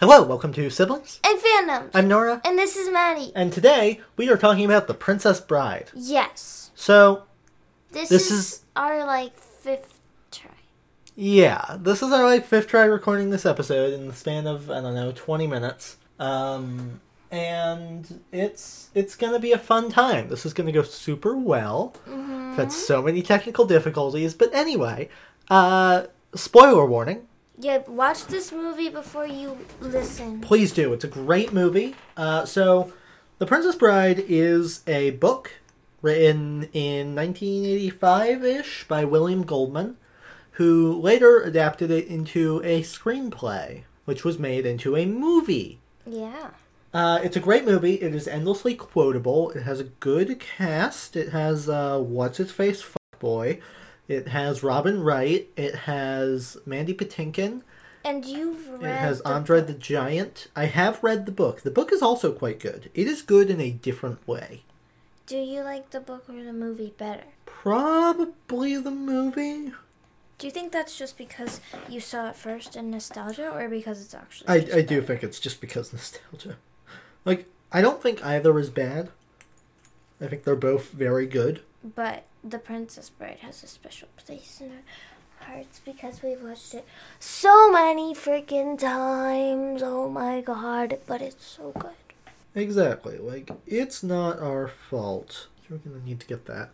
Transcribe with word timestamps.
Hello, 0.00 0.22
welcome 0.22 0.52
to 0.52 0.70
Siblings. 0.70 1.20
and 1.24 1.40
fandoms. 1.40 1.90
I'm 1.94 2.06
Nora, 2.08 2.40
and 2.44 2.56
this 2.58 2.76
is 2.76 2.88
Maddie. 2.90 3.32
and 3.34 3.52
today 3.52 4.00
we 4.16 4.30
are 4.30 4.36
talking 4.36 4.64
about 4.64 4.86
The 4.86 4.94
Princess 4.94 5.40
Bride. 5.40 5.90
Yes. 5.94 6.70
So, 6.74 7.24
This, 7.90 8.08
This 8.08 8.30
is, 8.30 8.38
is- 8.38 8.60
our 8.76 9.04
like 9.04 9.36
fifth 9.38 9.98
try. 10.30 10.50
yeah, 11.16 11.76
this 11.80 12.02
is 12.02 12.12
our 12.12 12.24
like 12.24 12.44
fifth 12.46 12.68
try 12.68 12.84
recording 12.84 13.30
this 13.30 13.44
episode 13.46 13.92
in 13.92 14.06
the 14.08 14.14
span 14.14 14.46
of 14.46 14.70
I 14.70 14.80
don't 14.80 14.94
know 14.94 15.10
twenty 15.12 15.46
minutes. 15.46 15.96
Um, 16.20 17.00
and 17.30 18.20
it's 18.30 18.90
it's 18.94 19.16
gonna 19.16 19.38
be 19.40 19.52
a 19.52 19.58
fun 19.58 19.90
time. 19.90 20.28
This 20.28 20.44
is 20.46 20.52
gonna 20.52 20.70
go 20.72 20.82
super 20.82 21.34
well. 21.36 21.94
Mm-hmm. 22.08 22.50
We've 22.50 22.58
had 22.58 22.72
so 22.72 23.02
many 23.02 23.22
technical 23.22 23.64
difficulties, 23.64 24.34
but 24.34 24.54
anyway, 24.54 25.08
uh, 25.50 26.04
spoiler 26.34 26.86
warning. 26.86 27.26
Yeah, 27.60 27.78
watch 27.88 28.26
this 28.26 28.52
movie 28.52 28.88
before 28.88 29.26
you 29.26 29.58
listen. 29.80 30.40
Please 30.40 30.72
do. 30.72 30.92
It's 30.92 31.04
a 31.04 31.08
great 31.08 31.52
movie. 31.52 31.96
Uh, 32.16 32.44
so, 32.44 32.92
The 33.38 33.46
Princess 33.46 33.74
Bride 33.74 34.24
is 34.28 34.82
a 34.86 35.10
book 35.10 35.52
written 36.00 36.68
in 36.72 37.16
1985 37.16 38.44
ish 38.44 38.86
by 38.86 39.04
William 39.04 39.42
Goldman, 39.42 39.96
who 40.52 41.00
later 41.00 41.40
adapted 41.40 41.90
it 41.90 42.06
into 42.06 42.62
a 42.64 42.82
screenplay, 42.82 43.82
which 44.04 44.24
was 44.24 44.38
made 44.38 44.64
into 44.64 44.96
a 44.96 45.04
movie. 45.06 45.80
Yeah. 46.06 46.50
Uh, 46.94 47.18
it's 47.24 47.36
a 47.36 47.40
great 47.40 47.64
movie. 47.64 47.94
It 47.94 48.14
is 48.14 48.28
endlessly 48.28 48.74
quotable. 48.74 49.50
It 49.50 49.62
has 49.62 49.80
a 49.80 49.84
good 49.84 50.38
cast. 50.38 51.16
It 51.16 51.30
has 51.30 51.68
uh, 51.68 51.98
what's 51.98 52.38
his 52.38 52.52
face 52.52 52.82
fuck 52.82 53.18
boy. 53.18 53.60
It 54.08 54.28
has 54.28 54.62
Robin 54.62 55.02
Wright. 55.02 55.48
It 55.56 55.74
has 55.74 56.56
Mandy 56.64 56.94
Patinkin. 56.94 57.62
And 58.04 58.24
you've 58.24 58.68
read. 58.68 58.90
It 58.90 58.96
has 58.96 59.20
Andre 59.20 59.60
book. 59.60 59.66
the 59.68 59.74
Giant. 59.74 60.48
I 60.56 60.64
have 60.64 61.02
read 61.04 61.26
the 61.26 61.32
book. 61.32 61.60
The 61.60 61.70
book 61.70 61.92
is 61.92 62.00
also 62.00 62.32
quite 62.32 62.58
good. 62.58 62.90
It 62.94 63.06
is 63.06 63.20
good 63.20 63.50
in 63.50 63.60
a 63.60 63.70
different 63.70 64.26
way. 64.26 64.62
Do 65.26 65.36
you 65.36 65.62
like 65.62 65.90
the 65.90 66.00
book 66.00 66.24
or 66.28 66.42
the 66.42 66.54
movie 66.54 66.94
better? 66.96 67.24
Probably 67.44 68.76
the 68.78 68.90
movie. 68.90 69.72
Do 70.38 70.46
you 70.46 70.50
think 70.52 70.72
that's 70.72 70.96
just 70.96 71.18
because 71.18 71.60
you 71.88 72.00
saw 72.00 72.30
it 72.30 72.36
first 72.36 72.76
in 72.76 72.90
nostalgia, 72.90 73.50
or 73.50 73.68
because 73.68 74.00
it's 74.00 74.14
actually? 74.14 74.48
I, 74.48 74.78
I 74.78 74.82
do 74.82 75.02
think 75.02 75.22
it's 75.22 75.40
just 75.40 75.60
because 75.60 75.92
nostalgia. 75.92 76.56
Like, 77.24 77.46
I 77.72 77.82
don't 77.82 78.00
think 78.00 78.24
either 78.24 78.58
is 78.58 78.70
bad. 78.70 79.10
I 80.20 80.28
think 80.28 80.44
they're 80.44 80.56
both 80.56 80.92
very 80.92 81.26
good. 81.26 81.60
But 81.94 82.24
The 82.42 82.58
Princess 82.58 83.10
Bride 83.10 83.38
has 83.40 83.62
a 83.62 83.66
special 83.66 84.08
place 84.16 84.60
in 84.60 84.70
our 84.70 85.46
hearts 85.46 85.80
because 85.84 86.22
we've 86.22 86.42
watched 86.42 86.74
it 86.74 86.86
so 87.20 87.70
many 87.70 88.14
freaking 88.14 88.78
times. 88.78 89.82
Oh 89.82 90.08
my 90.08 90.40
god, 90.40 90.98
but 91.06 91.22
it's 91.22 91.44
so 91.44 91.72
good. 91.78 91.92
Exactly. 92.54 93.18
Like, 93.18 93.50
it's 93.66 94.02
not 94.02 94.40
our 94.40 94.66
fault. 94.68 95.48
You're 95.68 95.78
gonna 95.78 96.04
need 96.04 96.20
to 96.20 96.26
get 96.26 96.46
that. 96.46 96.70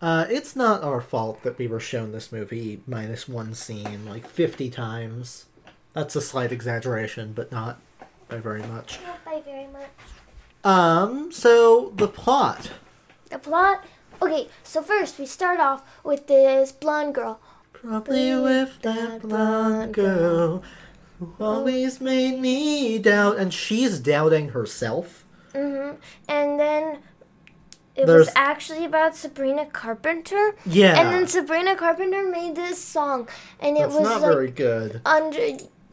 Uh, 0.00 0.26
it's 0.28 0.54
not 0.54 0.82
our 0.82 1.00
fault 1.00 1.42
that 1.42 1.58
we 1.58 1.66
were 1.66 1.80
shown 1.80 2.12
this 2.12 2.30
movie 2.30 2.80
minus 2.86 3.28
one 3.28 3.54
scene 3.54 4.04
like 4.06 4.26
50 4.26 4.70
times. 4.70 5.46
That's 5.94 6.14
a 6.16 6.20
slight 6.20 6.52
exaggeration, 6.52 7.32
but 7.32 7.50
not 7.50 7.80
by 8.28 8.38
very 8.38 8.62
much. 8.62 8.98
Not 9.06 9.24
by 9.24 9.40
very 9.40 9.66
much. 9.68 9.90
Um, 10.64 11.32
so 11.32 11.92
the 11.96 12.08
plot. 12.08 12.70
The 13.30 13.38
plot. 13.38 13.84
Okay, 14.22 14.48
so 14.62 14.82
first 14.82 15.18
we 15.18 15.26
start 15.26 15.60
off 15.60 15.82
with 16.04 16.26
this 16.26 16.72
blonde 16.72 17.14
girl. 17.14 17.40
Probably 17.72 18.34
with 18.36 18.80
that 18.82 19.22
blonde 19.22 19.92
girl 19.94 20.62
who 21.18 21.32
always 21.40 22.00
made 22.00 22.40
me 22.40 22.98
doubt, 22.98 23.36
and 23.38 23.52
she's 23.52 23.98
doubting 23.98 24.50
herself. 24.50 25.24
hmm 25.54 25.92
And 26.28 26.58
then 26.60 26.98
it 27.94 28.06
There's- 28.06 28.26
was 28.26 28.32
actually 28.36 28.84
about 28.84 29.16
Sabrina 29.16 29.66
Carpenter. 29.66 30.54
Yeah. 30.66 30.98
And 31.00 31.12
then 31.12 31.26
Sabrina 31.26 31.76
Carpenter 31.76 32.22
made 32.28 32.54
this 32.56 32.82
song, 32.82 33.28
and 33.60 33.76
it 33.76 33.80
That's 33.80 33.94
was 33.94 34.02
not 34.02 34.20
like 34.22 34.30
very 34.32 34.50
good. 34.50 35.00
under 35.06 35.40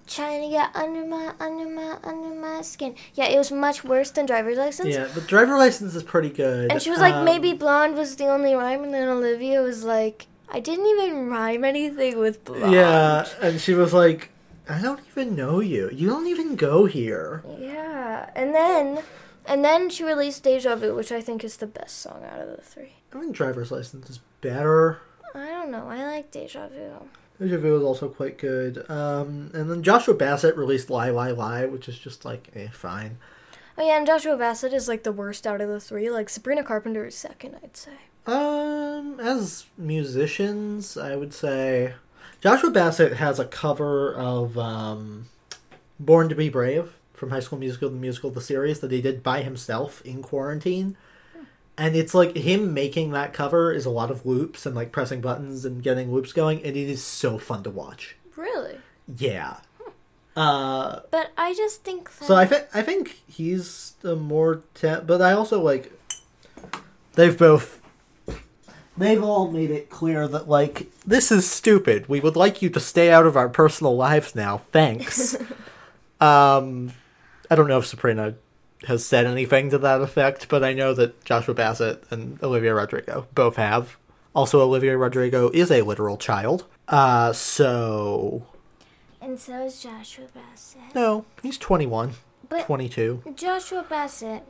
trying 0.08 0.42
to 0.44 0.50
get 0.50 0.76
under 0.76 1.06
my 1.06 1.34
under 1.40 1.68
my 1.70 1.98
under 2.04 2.34
my 2.36 2.62
skin. 2.62 2.96
Yeah, 3.14 3.26
it 3.26 3.38
was 3.38 3.52
much 3.52 3.84
worse 3.84 4.12
than 4.12 4.26
driver's 4.26 4.58
license. 4.58 4.90
Yeah, 4.90 5.06
the 5.06 5.22
driver 5.22 5.58
license 5.58 5.96
is 5.96 6.04
pretty 6.04 6.30
good. 6.30 6.72
And 6.72 6.82
she 6.82 6.90
was 6.90 7.00
like, 7.00 7.14
Um, 7.16 7.26
maybe 7.26 7.54
blonde 7.54 7.96
was 7.96 8.16
the 8.16 8.28
only 8.28 8.54
rhyme, 8.54 8.84
and 8.84 8.94
then 8.94 9.08
Olivia 9.08 9.62
was 9.62 9.84
like, 9.84 10.28
I 10.50 10.60
didn't 10.60 10.86
even 10.88 11.30
rhyme 11.30 11.64
anything 11.64 12.20
with 12.20 12.44
blonde. 12.46 12.74
Yeah, 12.74 13.28
and 13.42 13.60
she 13.60 13.74
was 13.74 13.94
like, 13.94 14.30
I 14.70 14.82
don't 14.82 15.02
even 15.10 15.36
know 15.36 15.60
you. 15.60 15.90
You 15.92 16.10
don't 16.10 16.28
even 16.28 16.56
go 16.56 16.86
here. 16.86 17.44
Yeah, 17.60 18.30
and 18.36 18.54
then, 18.54 19.04
and 19.46 19.64
then 19.66 19.90
she 19.90 20.04
released 20.04 20.44
Deja 20.44 20.76
Vu, 20.76 20.96
which 20.96 21.12
I 21.12 21.22
think 21.22 21.44
is 21.44 21.58
the 21.58 21.68
best 21.68 22.00
song 22.00 22.24
out 22.32 22.40
of 22.40 22.48
the 22.56 22.62
three. 22.62 22.94
I 23.14 23.20
think 23.20 23.36
driver's 23.36 23.72
license 23.72 24.10
is 24.10 24.20
better. 24.42 25.02
I 25.36 25.48
don't 25.48 25.72
know. 25.72 25.88
I 25.88 26.04
like 26.06 26.32
Deja 26.32 26.68
Vu. 26.68 27.08
Deja 27.40 27.58
Vu 27.58 27.76
is 27.78 27.84
also 27.84 28.10
quite 28.10 28.38
good. 28.38 28.90
Um, 28.90 29.52
and 29.54 29.70
then 29.70 29.84
Joshua 29.84 30.14
Bassett 30.14 30.56
released 30.56 30.90
Lie, 30.90 31.10
Lie, 31.10 31.32
Lie, 31.32 31.66
which 31.66 31.90
is 31.90 31.98
just 31.98 32.26
like, 32.26 32.50
eh, 32.56 32.68
fine. 32.72 33.18
Oh 33.78 33.86
yeah, 33.86 33.98
and 33.98 34.06
Joshua 34.06 34.38
Bassett 34.38 34.74
is 34.74 34.88
like 34.88 35.04
the 35.04 35.12
worst 35.12 35.48
out 35.48 35.62
of 35.62 35.68
the 35.68 35.80
three. 35.80 36.10
Like 36.10 36.30
Sabrina 36.30 36.64
Carpenter 36.64 37.06
is 37.06 37.16
second, 37.16 37.56
I'd 37.64 37.76
say. 37.76 37.92
Um, 38.26 39.20
as 39.20 39.66
musicians, 39.78 40.96
I 40.96 41.16
would 41.16 41.34
say 41.34 41.96
Joshua 42.40 42.70
Bassett 42.70 43.14
has 43.14 43.40
a 43.40 43.46
cover 43.46 44.14
of 44.14 44.58
um, 44.58 45.30
"Born 46.00 46.30
to 46.30 46.36
Be 46.36 46.50
Brave" 46.50 46.94
from 47.14 47.32
High 47.32 47.40
School 47.40 47.58
Musical, 47.58 47.90
the 47.90 47.96
musical, 47.96 48.30
the 48.30 48.42
series 48.42 48.80
that 48.80 48.92
he 48.92 49.02
did 49.02 49.24
by 49.24 49.42
himself 49.42 50.02
in 50.06 50.22
quarantine. 50.22 50.96
And 51.78 51.96
it's 51.96 52.14
like 52.14 52.36
him 52.38 52.74
making 52.74 53.12
that 53.12 53.34
cover 53.34 53.72
is 53.72 53.86
a 53.86 53.90
lot 53.90 54.12
of 54.12 54.26
loops 54.26 54.66
and 54.66 54.76
like 54.76 54.92
pressing 54.92 55.22
buttons 55.22 55.66
and 55.66 55.82
getting 55.82 56.12
loops 56.14 56.32
going, 56.32 56.60
and 56.64 56.78
it 56.78 56.90
is 56.90 57.04
so 57.04 57.38
fun 57.40 57.64
to 57.64 57.70
watch. 57.72 58.16
Really? 58.36 58.78
Yeah. 59.18 59.58
Uh, 60.36 61.00
But 61.12 61.32
I 61.38 61.54
just 61.54 61.84
think 61.84 62.12
that. 62.18 62.26
so 62.26 62.36
I 62.36 62.46
think 62.46 62.66
I 62.74 62.82
think 62.82 63.22
he's 63.28 63.94
the 64.02 64.16
more 64.16 64.62
ta- 64.76 65.02
but 65.02 65.22
I 65.22 65.32
also 65.34 65.60
like 65.62 65.92
they've 67.14 67.38
both 67.38 67.80
they've 68.98 69.24
all 69.24 69.52
made 69.52 69.70
it 69.72 69.90
clear 69.92 70.28
that 70.28 70.50
like 70.50 70.92
this 71.06 71.32
is 71.32 71.50
stupid. 71.50 72.08
We 72.10 72.20
would 72.20 72.36
like 72.36 72.62
you 72.64 72.70
to 72.72 72.80
stay 72.80 73.12
out 73.12 73.26
of 73.28 73.36
our 73.38 73.50
personal 73.50 73.96
lives 73.96 74.34
now. 74.36 74.62
Thanks. 74.72 75.36
um 76.22 76.94
I 77.52 77.56
don't 77.56 77.68
know 77.68 77.78
if 77.80 77.86
Sabrina 77.86 78.36
has 78.86 79.06
said 79.06 79.26
anything 79.26 79.70
to 79.70 79.78
that 79.80 80.02
effect, 80.02 80.48
but 80.50 80.64
I 80.64 80.74
know 80.74 80.94
that 80.94 81.24
Joshua 81.26 81.54
Bassett 81.54 82.04
and 82.12 82.42
Olivia 82.44 82.74
Rodrigo 82.74 83.28
both 83.34 83.56
have. 83.56 83.98
Also 84.36 84.62
Olivia 84.62 84.98
Rodrigo 84.98 85.50
is 85.54 85.70
a 85.72 85.82
literal 85.84 86.18
child. 86.18 86.66
Uh 86.88 87.32
so 87.34 88.46
and 89.22 89.40
so 89.40 89.66
is 89.66 89.82
Joshua 89.82 90.26
Bassett. 90.34 90.82
no, 90.96 91.24
he's 91.42 91.58
21, 91.58 92.14
But 92.50 92.66
22. 92.66 93.24
Joshua 93.36 93.86
Bassett. 93.88 94.44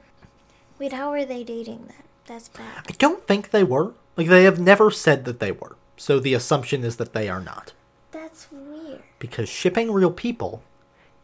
Wait, 0.80 0.94
how 0.94 1.10
are 1.12 1.26
they 1.26 1.44
dating 1.44 1.86
then? 1.88 2.04
That's 2.26 2.50
bad. 2.50 2.86
I 2.90 2.94
don't 2.98 3.28
think 3.28 3.52
they 3.52 3.64
were. 3.64 3.94
Like 4.18 4.28
they 4.28 4.46
have 4.46 4.60
never 4.60 4.90
said 4.90 5.26
that 5.26 5.40
they 5.40 5.52
were. 5.52 5.76
So 5.98 6.20
the 6.20 6.34
assumption 6.34 6.84
is 6.84 6.96
that 6.98 7.14
they 7.14 7.30
are 7.30 7.40
not. 7.42 7.74
That's 8.12 8.48
weird. 8.52 9.04
Because 9.20 9.48
shipping 9.50 9.92
real 9.92 10.12
people 10.12 10.64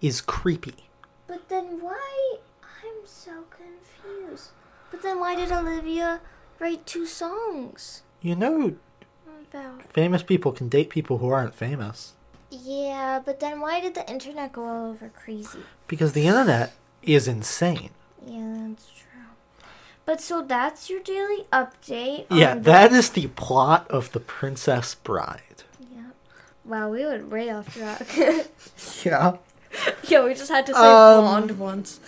is 0.02 0.22
creepy. 0.22 0.76
But 1.28 1.50
then 1.50 1.82
why? 1.82 2.38
I'm 2.84 3.06
so 3.06 3.32
confused. 3.50 4.50
But 5.02 5.08
then 5.08 5.20
why 5.22 5.36
did 5.38 5.50
Olivia 5.50 6.20
write 6.60 6.86
two 6.86 7.06
songs 7.06 8.02
You 8.22 8.36
know, 8.36 8.76
about? 9.50 9.82
famous 9.94 10.24
people 10.24 10.52
can 10.52 10.68
date 10.68 10.90
people 10.90 11.20
who 11.20 11.30
aren't 11.30 11.56
famous. 11.56 12.16
Yeah, 12.52 13.22
but 13.24 13.40
then 13.40 13.62
why 13.62 13.80
did 13.80 13.96
the 13.96 14.06
internet 14.12 14.52
go 14.52 14.66
all 14.68 14.90
over 14.92 15.08
crazy? 15.08 15.60
Because 15.88 16.12
the 16.12 16.28
internet 16.28 16.74
is 17.02 17.30
insane. 17.30 17.92
Yeah, 18.28 18.68
that's 18.68 18.88
true. 18.88 19.68
But 20.06 20.20
so 20.20 20.42
that's 20.42 20.90
your 20.90 21.00
daily 21.00 21.46
update. 21.54 22.26
Yeah, 22.30 22.56
the- 22.56 22.62
that 22.62 22.92
is 22.92 23.12
the 23.12 23.28
plot 23.28 23.90
of 23.90 24.12
The 24.12 24.20
Princess 24.20 24.96
Bride. 24.96 25.64
Yeah. 25.96 26.10
Wow, 26.66 26.90
we 26.90 27.06
went 27.06 27.30
way 27.30 27.50
off 27.52 27.74
track. 27.74 28.06
Yeah. 29.06 29.38
yeah, 30.10 30.26
we 30.26 30.34
just 30.34 30.52
had 30.52 30.66
to 30.66 30.74
say 30.74 30.80
Um, 30.80 31.22
blonde 31.24 31.58
once. 31.58 32.02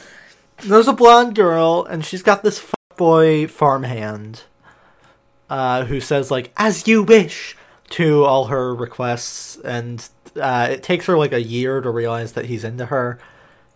There's 0.63 0.87
a 0.87 0.93
blonde 0.93 1.33
girl, 1.35 1.85
and 1.89 2.05
she's 2.05 2.21
got 2.21 2.43
this 2.43 2.59
boy 3.01 3.47
farmhand 3.47 4.43
uh, 5.49 5.85
who 5.85 5.99
says, 5.99 6.29
like, 6.29 6.51
as 6.55 6.87
you 6.87 7.01
wish 7.01 7.57
to 7.89 8.23
all 8.23 8.45
her 8.45 8.75
requests, 8.75 9.57
and 9.65 10.07
uh, 10.39 10.67
it 10.69 10.83
takes 10.83 11.07
her, 11.07 11.17
like, 11.17 11.33
a 11.33 11.41
year 11.41 11.81
to 11.81 11.89
realize 11.89 12.33
that 12.33 12.45
he's 12.45 12.63
into 12.63 12.85
her. 12.85 13.17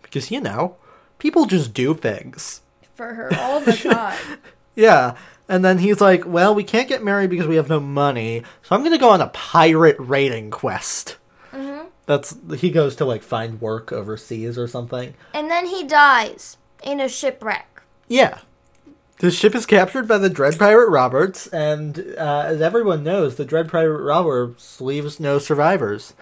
Because, 0.00 0.30
you 0.30 0.40
know, 0.40 0.76
people 1.18 1.44
just 1.44 1.74
do 1.74 1.92
things. 1.92 2.60
For 2.94 3.14
her 3.14 3.34
all 3.40 3.58
the 3.58 3.72
time. 3.72 4.38
Yeah. 4.76 5.16
And 5.48 5.64
then 5.64 5.78
he's 5.78 6.00
like, 6.02 6.24
well, 6.26 6.54
we 6.54 6.62
can't 6.62 6.88
get 6.88 7.02
married 7.02 7.30
because 7.30 7.46
we 7.46 7.56
have 7.56 7.68
no 7.70 7.80
money, 7.80 8.42
so 8.62 8.76
I'm 8.76 8.82
going 8.82 8.92
to 8.92 8.98
go 8.98 9.08
on 9.08 9.22
a 9.22 9.28
pirate 9.28 9.96
raiding 9.98 10.50
quest. 10.50 11.16
hmm 11.50 11.80
That's 12.04 12.36
he 12.58 12.68
goes 12.70 12.94
to 12.96 13.06
like 13.06 13.22
find 13.22 13.58
work 13.58 13.90
overseas 13.90 14.58
or 14.58 14.68
something. 14.68 15.14
And 15.32 15.50
then 15.50 15.64
he 15.66 15.82
dies 15.82 16.58
in 16.84 17.00
a 17.00 17.08
shipwreck. 17.08 17.80
Yeah. 18.06 18.40
The 19.18 19.30
ship 19.30 19.54
is 19.54 19.64
captured 19.64 20.06
by 20.06 20.18
the 20.18 20.28
Dread 20.28 20.58
Pirate 20.58 20.90
Roberts, 20.90 21.46
and 21.46 22.14
uh, 22.18 22.42
as 22.46 22.60
everyone 22.60 23.02
knows, 23.02 23.36
the 23.36 23.46
Dread 23.46 23.70
Pirate 23.70 24.02
Roberts 24.02 24.78
leaves 24.78 25.18
no 25.18 25.38
survivors. 25.38 26.12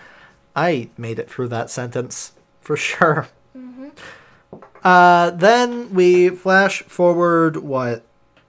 I 0.55 0.91
made 0.97 1.19
it 1.19 1.29
through 1.29 1.49
that 1.49 1.71
sentence 1.71 2.33
for 2.61 2.77
sure. 2.77 3.29
Uh, 4.85 5.31
then 5.31 5.93
we 5.95 6.29
flash 6.29 6.83
forward, 6.83 7.57
what, 7.57 8.05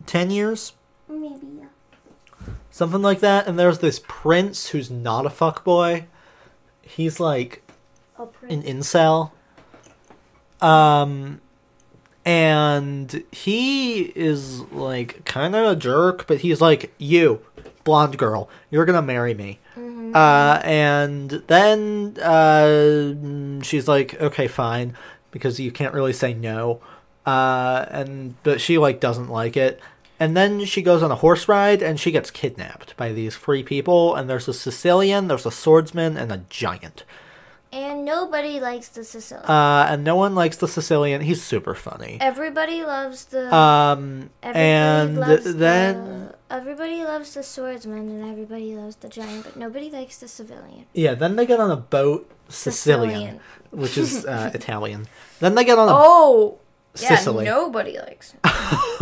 10 0.05 0.29
years? 0.29 0.73
Maybe, 1.07 1.47
yeah. 1.57 1.65
Something 2.69 3.01
like 3.01 3.21
that, 3.21 3.47
and 3.47 3.57
there's 3.57 3.79
this 3.79 4.01
prince 4.05 4.69
who's 4.69 4.91
not 4.91 5.25
a 5.25 5.29
fuckboy. 5.29 6.05
He's 6.81 7.19
like 7.19 7.63
an 8.49 8.61
incel. 8.63 9.31
Um, 10.61 11.41
and 12.25 13.23
he 13.31 14.01
is 14.15 14.61
like 14.71 15.23
kind 15.25 15.55
of 15.55 15.65
a 15.65 15.75
jerk, 15.75 16.25
but 16.27 16.39
he's 16.39 16.59
like, 16.59 16.91
you, 16.97 17.41
blonde 17.83 18.17
girl, 18.17 18.49
you're 18.71 18.85
gonna 18.85 19.01
marry 19.01 19.33
me. 19.33 19.59
Uh, 20.15 20.61
and 20.63 21.43
then 21.47 22.17
uh, 22.21 23.61
she's 23.63 23.87
like, 23.87 24.19
okay, 24.21 24.47
fine, 24.47 24.97
because 25.31 25.59
you 25.59 25.71
can't 25.71 25.93
really 25.93 26.13
say 26.13 26.33
no. 26.33 26.81
Uh, 27.25 27.85
and 27.89 28.41
but 28.43 28.61
she 28.61 28.77
like 28.77 28.99
doesn't 28.99 29.29
like 29.29 29.57
it. 29.57 29.79
And 30.19 30.35
then 30.37 30.63
she 30.63 30.81
goes 30.81 31.03
on 31.03 31.11
a 31.11 31.15
horse 31.15 31.49
ride 31.49 31.81
and 31.81 31.99
she 31.99 32.11
gets 32.11 32.31
kidnapped 32.31 32.95
by 32.95 33.11
these 33.11 33.35
three 33.35 33.63
people. 33.63 34.15
And 34.15 34.29
there's 34.29 34.47
a 34.47 34.53
Sicilian, 34.53 35.27
there's 35.27 35.45
a 35.45 35.51
swordsman, 35.51 36.15
and 36.15 36.31
a 36.31 36.45
giant. 36.49 37.03
And 37.71 38.05
nobody 38.05 38.59
likes 38.61 38.87
the 38.89 39.03
Sicilian. 39.03 39.49
Uh, 39.49 39.87
and 39.89 40.03
no 40.03 40.15
one 40.15 40.33
likes 40.33 40.55
the 40.57 40.67
Sicilian. 40.67 41.19
He's 41.21 41.43
super 41.43 41.75
funny. 41.75 42.17
everybody 42.21 42.83
loves 42.83 43.25
the. 43.25 43.53
Um, 43.53 44.29
everybody 44.41 44.65
and 44.65 45.19
loves 45.19 45.55
then 45.55 46.03
the, 46.29 46.35
everybody 46.49 47.03
loves 47.03 47.33
the 47.33 47.43
swordsman 47.43 48.07
and 48.09 48.31
everybody 48.31 48.75
loves 48.75 48.95
the 48.97 49.09
giant, 49.09 49.43
but 49.43 49.57
nobody 49.57 49.89
likes 49.89 50.17
the 50.19 50.27
civilian. 50.29 50.85
yeah, 50.93 51.15
then 51.15 51.35
they 51.35 51.45
get 51.45 51.59
on 51.59 51.69
a 51.69 51.75
boat, 51.75 52.31
Sicilian, 52.47 53.09
Sicilian. 53.11 53.39
which 53.71 53.97
is 53.97 54.25
uh, 54.25 54.51
Italian. 54.55 55.07
Then 55.39 55.55
they 55.55 55.65
get 55.65 55.77
on 55.77 55.89
a 55.89 55.93
Oh, 55.93 56.59
yeah, 56.97 57.09
Sicily. 57.17 57.43
nobody 57.43 57.97
likes. 57.99 58.35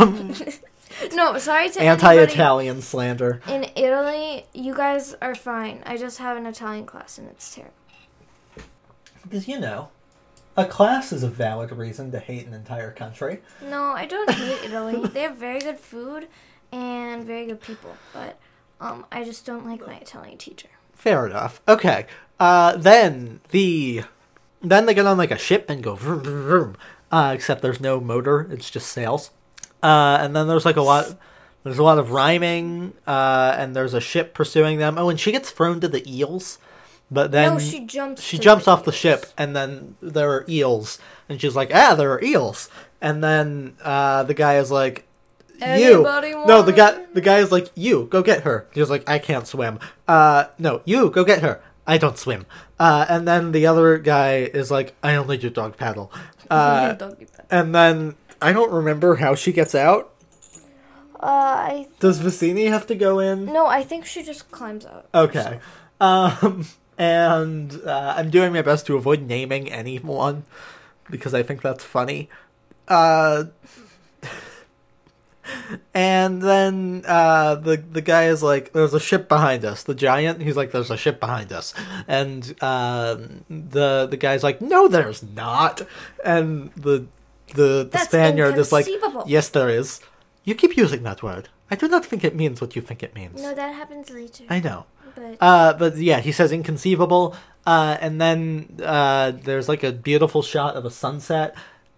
no, 1.12 1.38
sorry 1.38 1.70
to 1.70 1.80
anti-Italian 1.80 2.82
slander. 2.82 3.40
in 3.46 3.66
Italy. 3.76 4.46
You 4.52 4.74
guys 4.74 5.14
are 5.22 5.34
fine. 5.36 5.82
I 5.86 5.96
just 5.96 6.18
have 6.18 6.36
an 6.36 6.46
Italian 6.46 6.86
class 6.86 7.18
and 7.18 7.28
it's 7.28 7.54
terrible. 7.54 7.74
Because 9.24 9.48
you 9.48 9.58
know, 9.58 9.88
a 10.56 10.64
class 10.64 11.12
is 11.12 11.22
a 11.22 11.28
valid 11.28 11.72
reason 11.72 12.12
to 12.12 12.20
hate 12.20 12.46
an 12.46 12.54
entire 12.54 12.92
country. 12.92 13.40
No, 13.62 13.84
I 13.84 14.06
don't 14.06 14.30
hate 14.30 14.64
Italy. 14.64 15.08
They 15.08 15.22
have 15.22 15.36
very 15.36 15.60
good 15.60 15.80
food 15.80 16.28
and 16.70 17.24
very 17.24 17.46
good 17.46 17.60
people, 17.60 17.96
but 18.12 18.38
um, 18.80 19.06
I 19.10 19.24
just 19.24 19.44
don't 19.46 19.66
like 19.66 19.86
my 19.86 19.94
Italian 19.96 20.38
teacher. 20.38 20.68
Fair 20.92 21.26
enough. 21.26 21.60
Okay. 21.66 22.06
Uh, 22.38 22.76
then 22.76 23.40
the 23.50 24.02
then 24.62 24.86
they 24.86 24.94
get 24.94 25.06
on 25.06 25.18
like 25.18 25.30
a 25.30 25.38
ship 25.38 25.68
and 25.68 25.82
go 25.82 25.94
vroom, 25.94 26.22
vroom, 26.22 26.42
vroom. 26.44 26.76
Uh, 27.12 27.32
except 27.34 27.62
there's 27.62 27.80
no 27.80 28.00
motor; 28.00 28.48
it's 28.50 28.70
just 28.70 28.88
sails. 28.88 29.30
Uh, 29.82 30.18
and 30.20 30.34
then 30.34 30.48
there's 30.48 30.64
like 30.64 30.76
a 30.76 30.82
lot. 30.82 31.16
There's 31.62 31.78
a 31.78 31.82
lot 31.82 31.98
of 31.98 32.10
rhyming, 32.10 32.92
uh, 33.06 33.54
and 33.56 33.74
there's 33.74 33.94
a 33.94 34.00
ship 34.00 34.34
pursuing 34.34 34.78
them. 34.78 34.98
Oh, 34.98 35.08
and 35.08 35.18
she 35.18 35.32
gets 35.32 35.50
thrown 35.50 35.80
to 35.80 35.88
the 35.88 36.06
eels, 36.10 36.58
but 37.10 37.30
then 37.32 37.54
no, 37.54 37.58
she 37.58 37.80
jumps. 37.86 38.22
she 38.22 38.38
jumps 38.38 38.64
the 38.64 38.70
off 38.72 38.84
the 38.84 38.92
ship, 38.92 39.26
and 39.36 39.54
then 39.54 39.96
there 40.00 40.30
are 40.32 40.44
eels, 40.48 40.98
and 41.28 41.40
she's 41.40 41.54
like, 41.56 41.70
"Ah, 41.74 41.94
there 41.94 42.12
are 42.12 42.22
eels." 42.22 42.68
And 43.00 43.22
then 43.22 43.76
uh, 43.82 44.22
the 44.24 44.34
guy 44.34 44.56
is 44.58 44.70
like, 44.70 45.06
"You." 45.60 46.02
No, 46.46 46.62
the 46.62 46.72
guy 46.72 47.04
the 47.12 47.20
guy 47.20 47.38
is 47.38 47.52
like, 47.52 47.70
"You 47.74 48.06
go 48.10 48.22
get 48.22 48.42
her." 48.42 48.66
He's 48.72 48.90
like, 48.90 49.08
"I 49.08 49.18
can't 49.18 49.46
swim." 49.46 49.78
Uh, 50.08 50.44
no, 50.58 50.80
you 50.84 51.10
go 51.10 51.24
get 51.24 51.42
her. 51.42 51.60
I 51.86 51.98
don't 51.98 52.16
swim. 52.18 52.46
Uh, 52.80 53.04
and 53.08 53.28
then 53.28 53.52
the 53.52 53.66
other 53.66 53.98
guy 53.98 54.36
is 54.38 54.70
like, 54.70 54.94
"I 55.02 55.14
only 55.16 55.36
do 55.36 55.50
dog 55.50 55.76
paddle." 55.76 56.10
Uh, 56.50 56.92
Doggy 56.92 57.24
paddle. 57.24 57.46
and 57.50 57.74
then 57.74 58.14
I 58.42 58.52
don't 58.52 58.70
remember 58.70 59.16
how 59.16 59.34
she 59.34 59.50
gets 59.50 59.74
out. 59.74 60.12
Uh, 61.18 61.26
I 61.26 61.88
Does 62.00 62.20
Vizzini 62.20 62.68
have 62.68 62.86
to 62.88 62.94
go 62.94 63.18
in? 63.18 63.46
no, 63.46 63.66
I 63.66 63.82
think 63.82 64.04
she 64.04 64.22
just 64.22 64.50
climbs 64.50 64.84
out. 64.84 65.08
Okay. 65.14 65.58
Um, 66.02 66.66
and 66.98 67.80
uh, 67.84 68.14
I'm 68.16 68.30
doing 68.30 68.52
my 68.52 68.62
best 68.62 68.86
to 68.86 68.96
avoid 68.96 69.22
naming 69.22 69.70
anyone 69.70 70.44
because 71.10 71.34
I 71.34 71.42
think 71.42 71.62
that's 71.62 71.84
funny. 71.84 72.28
Uh, 72.88 73.44
and 75.92 76.42
then 76.42 77.02
uh, 77.06 77.54
the 77.56 77.76
the 77.76 78.00
guy 78.00 78.24
is 78.26 78.42
like, 78.42 78.72
"There's 78.72 78.94
a 78.94 79.00
ship 79.00 79.28
behind 79.28 79.64
us." 79.64 79.82
The 79.82 79.94
giant, 79.94 80.42
he's 80.42 80.56
like, 80.56 80.72
"There's 80.72 80.90
a 80.90 80.96
ship 80.96 81.20
behind 81.20 81.52
us," 81.52 81.74
and 82.08 82.54
um, 82.62 83.44
the 83.50 84.06
the 84.06 84.16
guy's 84.16 84.42
like, 84.42 84.60
"No, 84.60 84.88
there's 84.88 85.22
not." 85.22 85.82
And 86.24 86.72
the 86.74 87.06
the 87.54 87.88
the 87.90 87.98
Spaniard 87.98 88.56
is 88.56 88.72
like, 88.72 88.86
"Yes, 89.26 89.48
there 89.50 89.68
is." 89.68 90.00
You 90.44 90.54
keep 90.54 90.76
using 90.76 91.02
that 91.04 91.22
word. 91.22 91.48
I 91.70 91.76
do 91.76 91.88
not 91.88 92.04
think 92.04 92.22
it 92.22 92.34
means 92.34 92.60
what 92.60 92.76
you 92.76 92.82
think 92.82 93.02
it 93.02 93.14
means. 93.14 93.40
No, 93.42 93.54
that 93.54 93.74
happens 93.74 94.10
later. 94.10 94.44
I 94.50 94.60
know. 94.60 94.84
But 95.14 95.36
Uh, 95.40 95.72
but 95.74 95.96
yeah, 95.96 96.20
he 96.20 96.32
says 96.32 96.52
inconceivable. 96.52 97.34
Uh, 97.66 97.96
and 98.00 98.20
then 98.20 98.76
uh, 98.82 99.32
there's 99.32 99.68
like 99.68 99.82
a 99.82 99.90
beautiful 99.92 100.42
shot 100.42 100.76
of 100.76 100.84
a 100.84 100.90
sunset, 100.90 101.54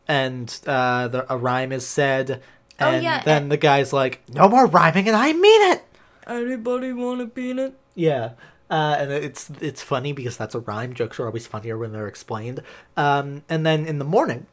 and 0.06 0.60
uh, 0.66 1.08
the, 1.08 1.32
a 1.32 1.36
rhyme 1.36 1.72
is 1.72 1.86
said. 1.86 2.40
Oh, 2.78 2.90
And 2.90 3.02
yeah, 3.02 3.22
then 3.24 3.42
and- 3.44 3.52
the 3.52 3.56
guy's 3.56 3.92
like, 3.92 4.22
"No 4.32 4.48
more 4.48 4.66
rhyming," 4.66 5.08
and 5.08 5.16
I 5.16 5.32
mean 5.32 5.72
it. 5.72 5.82
anybody 6.26 6.92
want 6.92 7.20
a 7.22 7.26
peanut? 7.26 7.74
Yeah. 7.94 8.32
Uh, 8.70 8.96
and 8.98 9.10
it's 9.12 9.48
it's 9.60 9.80
funny 9.82 10.12
because 10.12 10.36
that's 10.36 10.54
a 10.54 10.60
rhyme. 10.60 10.92
Jokes 10.92 11.18
are 11.20 11.26
always 11.26 11.46
funnier 11.46 11.78
when 11.78 11.92
they're 11.92 12.08
explained. 12.08 12.60
Um, 12.96 13.42
and 13.48 13.64
then 13.64 13.86
in 13.86 13.98
the 13.98 14.04
morning, 14.04 14.46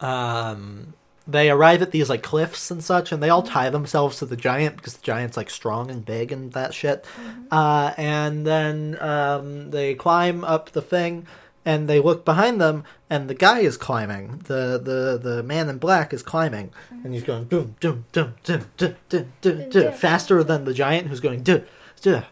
um, 0.00 0.94
they 1.28 1.50
arrive 1.50 1.82
at 1.82 1.90
these 1.90 2.08
like 2.08 2.22
cliffs 2.22 2.70
and 2.70 2.82
such, 2.82 3.12
and 3.12 3.22
they 3.22 3.28
all 3.28 3.42
tie 3.42 3.68
themselves 3.68 4.18
to 4.18 4.26
the 4.26 4.36
giant 4.36 4.76
because 4.76 4.94
the 4.94 5.02
giant's 5.02 5.36
like 5.36 5.50
strong 5.50 5.90
and 5.90 6.04
big 6.04 6.32
and 6.32 6.52
that 6.52 6.72
shit. 6.72 7.04
Mm-hmm. 7.04 7.42
Uh, 7.50 7.92
and 7.98 8.46
then 8.46 8.96
um, 9.00 9.70
they 9.70 9.94
climb 9.94 10.42
up 10.42 10.70
the 10.70 10.80
thing, 10.80 11.26
and 11.66 11.86
they 11.86 12.00
look 12.00 12.24
behind 12.24 12.60
them, 12.60 12.82
and 13.10 13.28
the 13.28 13.34
guy 13.34 13.60
is 13.60 13.76
climbing. 13.76 14.38
the 14.44 14.80
the 14.82 15.20
The 15.22 15.42
man 15.42 15.68
in 15.68 15.76
black 15.76 16.14
is 16.14 16.22
climbing, 16.22 16.68
mm-hmm. 16.68 17.04
and 17.04 17.14
he's 17.14 17.24
going 17.24 17.44
boom, 17.44 17.76
boom, 17.78 18.06
boom, 18.12 18.34
boom, 18.42 18.64
boom, 18.78 18.96
boom, 19.42 19.68
boom, 19.70 19.92
faster 19.92 20.42
than 20.42 20.64
the 20.64 20.74
giant, 20.74 21.08
who's 21.08 21.20
going 21.20 21.42
duh, 21.42 21.60
duh, 22.00 22.22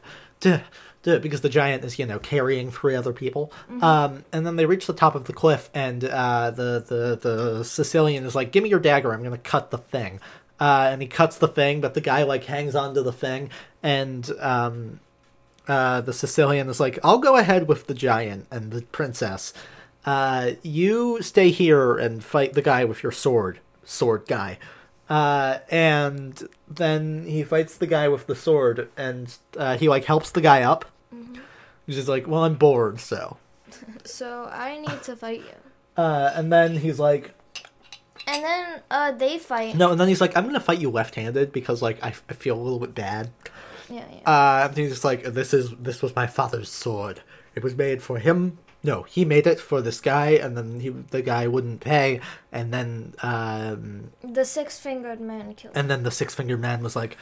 duh 0.40 0.60
duh, 1.06 1.20
because 1.20 1.40
the 1.40 1.48
giant 1.48 1.84
is 1.84 1.98
you 1.98 2.04
know 2.04 2.18
carrying 2.18 2.70
three 2.70 2.94
other 2.94 3.12
people. 3.12 3.52
Um, 3.80 4.24
and 4.32 4.44
then 4.44 4.56
they 4.56 4.66
reach 4.66 4.86
the 4.86 4.92
top 4.92 5.14
of 5.14 5.24
the 5.24 5.32
cliff, 5.32 5.70
and 5.72 6.04
uh, 6.04 6.50
the 6.50 6.84
the 6.86 7.16
the 7.16 7.64
Sicilian 7.64 8.24
is 8.24 8.34
like, 8.34 8.50
"Give 8.52 8.62
me 8.62 8.68
your 8.68 8.80
dagger. 8.80 9.14
I'm 9.14 9.22
gonna 9.22 9.38
cut 9.38 9.70
the 9.70 9.78
thing." 9.78 10.20
Uh, 10.58 10.88
and 10.90 11.00
he 11.00 11.08
cuts 11.08 11.38
the 11.38 11.48
thing, 11.48 11.80
but 11.80 11.94
the 11.94 12.00
guy 12.00 12.24
like 12.24 12.44
hangs 12.44 12.74
onto 12.74 13.02
the 13.02 13.12
thing, 13.12 13.50
and 13.82 14.30
um, 14.40 15.00
uh, 15.68 16.00
the 16.00 16.12
Sicilian 16.12 16.68
is 16.68 16.80
like, 16.80 16.98
"I'll 17.04 17.18
go 17.18 17.36
ahead 17.36 17.68
with 17.68 17.86
the 17.86 17.94
giant 17.94 18.46
and 18.50 18.72
the 18.72 18.82
princess. 18.82 19.52
Uh, 20.04 20.52
you 20.62 21.22
stay 21.22 21.50
here 21.50 21.96
and 21.96 22.24
fight 22.24 22.54
the 22.54 22.62
guy 22.62 22.84
with 22.84 23.02
your 23.02 23.12
sword, 23.12 23.60
sword 23.84 24.24
guy." 24.26 24.58
Uh, 25.08 25.58
and 25.70 26.48
then 26.66 27.26
he 27.26 27.44
fights 27.44 27.76
the 27.76 27.86
guy 27.86 28.08
with 28.08 28.26
the 28.26 28.34
sword, 28.34 28.88
and 28.96 29.36
uh, 29.56 29.76
he 29.76 29.88
like 29.88 30.06
helps 30.06 30.32
the 30.32 30.40
guy 30.40 30.62
up. 30.62 30.84
He's 31.86 31.96
just 31.96 32.08
like, 32.08 32.26
"Well, 32.26 32.44
I'm 32.44 32.54
bored, 32.54 33.00
so." 33.00 33.36
So 34.04 34.48
I 34.52 34.78
need 34.78 35.02
to 35.04 35.16
fight 35.16 35.40
you. 35.40 36.02
Uh, 36.02 36.32
and 36.34 36.52
then 36.52 36.76
he's 36.76 36.98
like, 36.98 37.34
And 38.26 38.42
then 38.44 38.80
uh, 38.90 39.12
they 39.12 39.38
fight. 39.38 39.76
"No," 39.76 39.90
and 39.92 40.00
then 40.00 40.08
he's 40.08 40.20
like, 40.20 40.36
"I'm 40.36 40.46
gonna 40.46 40.60
fight 40.60 40.80
you 40.80 40.90
left-handed 40.90 41.52
because 41.52 41.82
like 41.82 42.02
I, 42.02 42.08
I 42.28 42.32
feel 42.34 42.56
a 42.58 42.62
little 42.62 42.78
bit 42.80 42.94
bad." 42.94 43.30
Yeah, 43.88 44.04
yeah. 44.10 44.28
Uh, 44.28 44.66
and 44.68 44.76
he's 44.76 44.90
just 44.90 45.04
like, 45.04 45.22
"This 45.24 45.54
is 45.54 45.70
this 45.78 46.02
was 46.02 46.14
my 46.16 46.26
father's 46.26 46.68
sword. 46.70 47.20
It 47.54 47.62
was 47.62 47.74
made 47.76 48.02
for 48.02 48.18
him. 48.18 48.58
No, 48.82 49.02
he 49.04 49.24
made 49.24 49.46
it 49.46 49.58
for 49.58 49.80
this 49.80 50.00
guy, 50.00 50.30
and 50.30 50.56
then 50.56 50.80
he 50.80 50.88
the 50.90 51.22
guy 51.22 51.46
wouldn't 51.46 51.80
pay, 51.80 52.20
and 52.52 52.72
then 52.74 53.14
um, 53.22 54.10
the 54.22 54.44
six-fingered 54.44 55.20
man 55.20 55.54
killed. 55.54 55.76
and 55.76 55.88
then 55.90 56.02
the 56.02 56.10
six-fingered 56.10 56.60
man 56.60 56.82
was 56.82 56.96
like." 56.96 57.16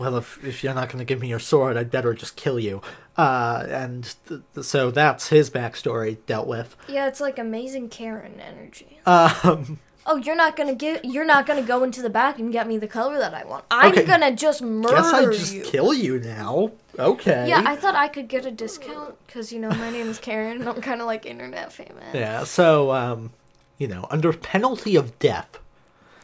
Well, 0.00 0.16
if, 0.16 0.42
if 0.44 0.64
you're 0.64 0.74
not 0.74 0.88
going 0.88 0.98
to 0.98 1.04
give 1.04 1.20
me 1.20 1.28
your 1.28 1.38
sword, 1.38 1.76
I'd 1.76 1.90
better 1.90 2.14
just 2.14 2.34
kill 2.34 2.58
you. 2.58 2.80
Uh, 3.16 3.66
and 3.68 4.14
th- 4.26 4.40
th- 4.54 4.66
so 4.66 4.90
that's 4.90 5.28
his 5.28 5.50
backstory 5.50 6.16
dealt 6.26 6.46
with. 6.48 6.74
yeah, 6.88 7.06
it's 7.06 7.20
like 7.20 7.38
amazing 7.38 7.88
Karen 7.90 8.40
energy. 8.40 8.98
Um, 9.06 9.78
Oh, 10.06 10.16
you're 10.16 10.34
not 10.34 10.56
gonna 10.56 10.74
get. 10.74 11.04
You're 11.04 11.26
not 11.26 11.46
gonna 11.46 11.62
go 11.62 11.84
into 11.84 12.00
the 12.00 12.08
back 12.08 12.38
and 12.38 12.50
get 12.50 12.66
me 12.66 12.78
the 12.78 12.88
color 12.88 13.18
that 13.18 13.34
I 13.34 13.44
want. 13.44 13.66
I'm 13.70 13.92
Okay. 13.92 14.06
gonna 14.06 14.34
just 14.34 14.62
murder 14.62 14.96
Guess 14.96 15.12
I 15.12 15.24
just 15.26 15.52
you. 15.52 15.62
kill 15.62 15.92
you 15.92 16.18
now. 16.18 16.72
Okay. 16.98 17.46
Yeah, 17.46 17.62
I 17.66 17.76
thought 17.76 17.94
I 17.94 18.08
could 18.08 18.26
get 18.26 18.46
a 18.46 18.50
discount 18.50 19.14
because 19.26 19.52
you 19.52 19.60
know 19.60 19.68
my 19.68 19.90
name 19.90 20.08
is 20.08 20.18
Karen 20.18 20.58
and 20.60 20.68
I'm 20.68 20.80
kind 20.80 21.02
of 21.02 21.06
like 21.06 21.26
internet 21.26 21.70
famous. 21.70 22.14
Yeah, 22.14 22.44
so 22.44 22.90
um, 22.92 23.30
you 23.76 23.86
know, 23.86 24.06
under 24.10 24.32
penalty 24.32 24.96
of 24.96 25.18
death. 25.18 25.58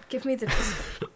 Give 0.08 0.24
me 0.24 0.36
the 0.36 0.46
discount. 0.46 1.12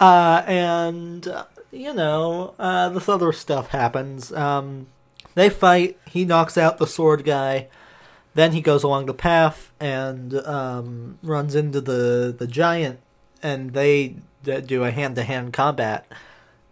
Uh, 0.00 0.42
and 0.46 1.26
uh, 1.28 1.44
you 1.70 1.92
know, 1.92 2.54
uh, 2.58 2.88
this 2.90 3.08
other 3.08 3.32
stuff 3.32 3.68
happens. 3.68 4.32
Um, 4.32 4.86
they 5.34 5.48
fight. 5.50 5.98
He 6.06 6.24
knocks 6.24 6.56
out 6.56 6.78
the 6.78 6.86
sword 6.86 7.24
guy. 7.24 7.68
Then 8.34 8.52
he 8.52 8.60
goes 8.60 8.82
along 8.84 9.06
the 9.06 9.14
path 9.14 9.72
and 9.80 10.34
um, 10.34 11.18
runs 11.22 11.54
into 11.54 11.80
the 11.80 12.34
the 12.36 12.46
giant, 12.46 13.00
and 13.42 13.72
they 13.72 14.16
d- 14.44 14.60
do 14.60 14.84
a 14.84 14.90
hand 14.90 15.16
to 15.16 15.24
hand 15.24 15.52
combat 15.52 16.06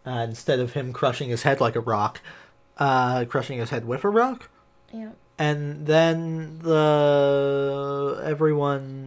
uh, 0.07 0.25
instead 0.29 0.61
of 0.61 0.75
him 0.75 0.93
crushing 0.93 1.29
his 1.29 1.43
head 1.43 1.61
like 1.61 1.75
a 1.75 1.81
rock, 1.81 2.21
uh, 2.79 3.25
crushing 3.25 3.59
his 3.59 3.71
head 3.71 3.85
with 3.87 4.05
a 4.05 4.09
rock. 4.09 4.49
yeah. 4.93 5.11
and 5.39 5.87
then 5.87 6.61
the 6.61 8.23
everyone 8.25 9.06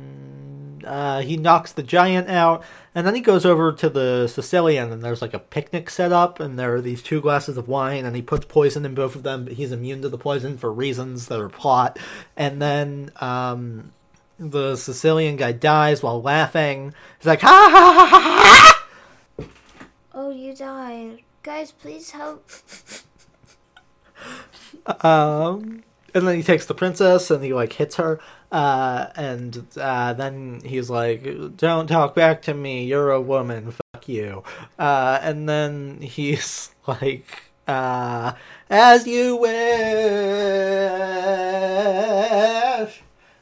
uh, 0.85 1.19
he 1.21 1.37
knocks 1.37 1.71
the 1.71 1.83
giant 1.83 2.29
out 2.29 2.63
and 2.93 3.05
then 3.05 3.15
he 3.15 3.21
goes 3.21 3.45
over 3.45 3.71
to 3.71 3.89
the 3.89 4.27
sicilian 4.27 4.91
and 4.91 5.03
there's 5.03 5.21
like 5.21 5.33
a 5.33 5.39
picnic 5.39 5.89
set 5.89 6.11
up 6.11 6.39
and 6.39 6.57
there 6.57 6.75
are 6.75 6.81
these 6.81 7.01
two 7.01 7.21
glasses 7.21 7.57
of 7.57 7.67
wine 7.67 8.05
and 8.05 8.15
he 8.15 8.21
puts 8.21 8.45
poison 8.45 8.85
in 8.85 8.93
both 8.93 9.15
of 9.15 9.23
them 9.23 9.45
but 9.45 9.53
he's 9.53 9.71
immune 9.71 10.01
to 10.01 10.09
the 10.09 10.17
poison 10.17 10.57
for 10.57 10.71
reasons 10.71 11.27
that 11.27 11.39
are 11.39 11.49
plot 11.49 11.97
and 12.35 12.61
then 12.61 13.11
um, 13.21 13.91
the 14.37 14.75
sicilian 14.75 15.35
guy 15.35 15.51
dies 15.51 16.01
while 16.03 16.21
laughing 16.21 16.93
he's 17.17 17.27
like 17.27 17.41
ha 17.41 17.47
ha 17.47 17.69
ha 17.71 18.05
ha 18.05 18.19
ha 18.19 18.75
Oh, 20.21 20.31
you 20.31 20.53
died, 20.53 21.19
guys. 21.43 21.71
Please 21.71 22.11
help. 22.11 22.49
Um, 25.01 25.83
and 26.13 26.27
then 26.27 26.35
he 26.35 26.43
takes 26.43 26.65
the 26.65 26.73
princess 26.73 27.31
and 27.31 27.43
he 27.43 27.53
like 27.53 27.73
hits 27.73 27.95
her. 27.95 28.19
Uh, 28.51 29.07
and 29.15 29.67
uh, 29.77 30.13
then 30.13 30.61
he's 30.65 30.89
like, 30.89 31.55
"Don't 31.57 31.87
talk 31.87 32.15
back 32.15 32.41
to 32.43 32.53
me. 32.53 32.85
You're 32.85 33.11
a 33.11 33.21
woman. 33.21 33.71
Fuck 33.93 34.09
you." 34.09 34.43
Uh, 34.79 35.19
and 35.21 35.47
then 35.47 36.01
he's 36.01 36.71
like, 36.87 37.43
uh, 37.67 38.33
"As 38.69 39.05
you 39.05 39.35
wish." 41.59 43.01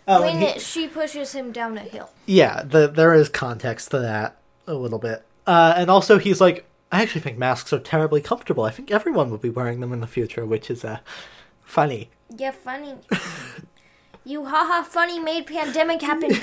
Oh, 0.10 0.22
when 0.22 0.40
he- 0.42 0.60
she 0.60 0.88
pushes 0.88 1.34
him 1.34 1.52
down 1.52 1.78
a 1.78 1.82
hill. 1.82 2.10
yeah, 2.26 2.64
the, 2.64 2.88
there 2.88 3.14
is 3.14 3.28
context 3.30 3.92
to 3.92 4.00
that 4.00 4.38
a 4.66 4.74
little 4.74 5.00
bit. 5.00 5.24
Uh, 5.46 5.74
and 5.76 5.90
also, 5.90 6.18
he's 6.18 6.40
like, 6.42 6.66
I 6.92 7.02
actually 7.02 7.22
think 7.22 7.38
masks 7.38 7.72
are 7.74 7.80
terribly 7.80 8.22
comfortable. 8.22 8.64
I 8.64 8.72
think 8.72 8.90
everyone 8.92 9.30
will 9.30 9.38
be 9.38 9.50
wearing 9.50 9.80
them 9.82 9.92
in 9.94 10.00
the 10.02 10.08
future, 10.08 10.46
which 10.46 10.70
is 10.70 10.86
uh, 10.86 11.00
funny. 11.64 12.10
Yeah, 12.36 12.52
funny. 12.52 12.96
you 14.28 14.46
haha 14.46 14.84
funny 14.84 15.20
made 15.20 15.48
pandemic 15.48 16.02
happen. 16.02 16.32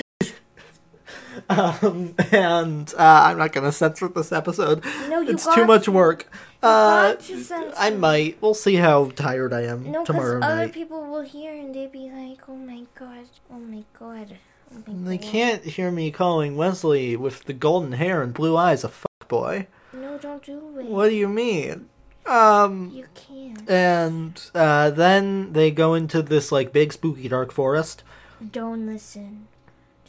Um, 1.49 2.15
and 2.31 2.93
uh, 2.97 3.23
I'm 3.25 3.37
not 3.37 3.51
going 3.51 3.65
to 3.65 3.71
censor 3.71 4.07
this 4.07 4.31
episode. 4.31 4.83
No, 5.09 5.19
you 5.19 5.31
it's 5.31 5.45
too 5.53 5.65
much 5.65 5.83
to. 5.83 5.91
work. 5.91 6.31
Uh, 6.63 7.11
got 7.11 7.19
to 7.19 7.43
censor 7.43 7.73
I 7.77 7.89
might. 7.89 8.41
We'll 8.41 8.53
see 8.53 8.75
how 8.75 9.09
tired 9.09 9.51
I 9.51 9.63
am 9.63 9.83
No, 9.83 10.03
because 10.03 10.05
tomorrow 10.07 10.39
other 10.41 10.69
people 10.69 11.05
will 11.05 11.21
hear 11.23 11.53
and 11.53 11.75
they'd 11.75 11.91
be 11.91 12.09
like, 12.09 12.47
"Oh 12.47 12.55
my 12.55 12.83
god, 12.97 13.25
oh 13.51 13.59
my 13.59 13.83
god, 13.99 14.37
oh 14.73 14.83
my 14.87 15.09
They 15.09 15.17
god." 15.17 15.27
can't 15.27 15.63
hear 15.65 15.91
me 15.91 16.09
calling 16.09 16.55
Wesley 16.55 17.17
with 17.17 17.43
the 17.43 17.53
golden 17.53 17.91
hair 17.91 18.23
and 18.23 18.33
blue 18.33 18.55
eyes 18.55 18.85
a 18.85 18.89
fuck 18.89 19.27
boy. 19.27 19.67
No, 19.91 20.17
don't 20.17 20.43
do 20.43 20.79
it. 20.79 20.85
What 20.85 21.09
do 21.09 21.15
you 21.15 21.27
mean? 21.27 21.89
Um, 22.27 22.91
You 22.93 23.07
can't. 23.13 23.69
and 23.69 24.49
uh, 24.55 24.89
then 24.89 25.53
they 25.53 25.71
go 25.71 25.93
into 25.93 26.21
this 26.21 26.51
like 26.51 26.71
big 26.73 26.91
spooky 26.93 27.27
dark 27.27 27.51
forest, 27.51 28.03
Don't 28.51 28.85
listen 28.87 29.47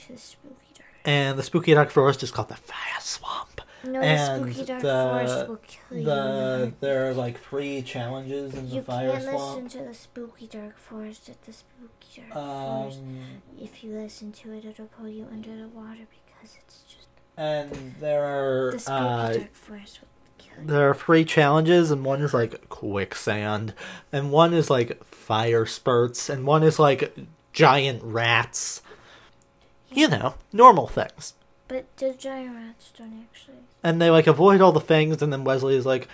to 0.01 0.13
the 0.13 0.19
spooky 0.19 0.55
dark. 0.77 0.89
and 1.05 1.39
the 1.39 1.43
spooky 1.43 1.75
dark 1.75 1.91
forest 1.91 2.23
is 2.23 2.31
called 2.31 2.49
the 2.49 2.57
Fire 2.57 3.01
Swamp. 3.01 3.61
No, 3.85 4.01
And 4.01 4.45
the 4.47 4.53
spooky 4.53 4.67
dark 4.67 4.83
the- 4.83 4.89
forest 5.11 5.49
will 5.49 5.57
kill 5.59 6.05
The 6.05 6.65
you. 6.67 6.75
there 6.81 7.09
are 7.11 7.15
like 7.15 7.39
three 7.41 7.83
challenges 7.83 8.55
in 8.55 8.69
the 8.71 8.83
Fire 8.83 9.11
Swamp. 9.21 9.23
You 9.23 9.31
can't 9.31 9.65
listen 9.65 9.81
to 9.83 9.89
the 9.89 9.95
spooky 9.95 10.47
dark 10.47 10.79
forest 10.79 11.29
at 11.29 11.43
the 11.45 11.53
spooky 11.53 12.23
dark 12.23 12.33
forest. 12.33 12.99
Um, 12.99 13.43
If 13.61 13.85
you 13.85 13.93
listen 13.95 14.33
to 14.33 14.53
it, 14.55 14.65
it'll 14.65 14.87
pull 14.87 15.09
you 15.09 15.27
under 15.31 15.55
the 15.55 15.69
water 15.69 16.07
because 16.11 16.57
it's 16.65 16.83
just 16.89 17.07
and 17.37 17.95
there 18.01 18.25
are 18.25 18.73
the 18.73 18.79
spooky 18.79 18.97
uh, 18.97 19.33
dark 19.35 19.55
forest 19.55 20.01
will 20.01 20.09
you. 20.09 20.16
There 20.59 20.91
are 20.91 20.95
three 20.95 21.25
challenges, 21.25 21.91
and 21.91 22.05
one 22.05 22.23
is 22.23 22.35
like 22.35 22.69
quicksand, 22.69 23.75
and 24.13 24.31
one 24.31 24.55
is 24.55 24.71
like 24.71 25.05
fire 25.05 25.67
spurts, 25.67 26.29
and 26.29 26.47
one 26.47 26.63
is 26.63 26.79
like 26.79 27.17
giant 27.53 28.03
rats. 28.03 28.83
You 29.91 30.09
know, 30.09 30.35
normal 30.53 30.87
things. 30.87 31.35
But 31.69 31.87
the 31.97 32.13
giant 32.13 32.55
rats 32.55 32.93
don't 32.97 33.25
actually. 33.25 33.59
And 33.83 34.01
they 34.01 34.11
like 34.11 34.27
avoid 34.27 34.61
all 34.61 34.73
the 34.73 34.81
things, 34.81 35.23
and 35.23 35.33
then 35.33 35.45
Wesley 35.45 35.77
is 35.77 35.87
like, 35.87 36.09